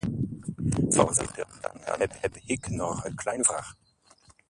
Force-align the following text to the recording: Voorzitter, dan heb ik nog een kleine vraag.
Voorzitter, 0.89 1.47
dan 1.61 1.97
heb 2.19 2.35
ik 2.45 2.69
nog 2.69 3.05
een 3.05 3.15
kleine 3.15 3.43
vraag. 3.43 3.75